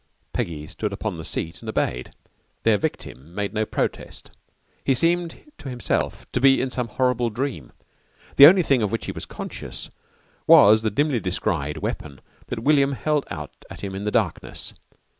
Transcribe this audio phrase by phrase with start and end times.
[0.33, 2.15] Peggy stood upon the seat and obeyed.
[2.63, 4.31] Their victim made no protest.
[4.83, 7.71] He seemed to himself to be in some horrible dream.
[8.37, 9.91] The only thing of which he was conscious
[10.47, 14.73] was the dimly descried weapon that William held out at him in the darkness.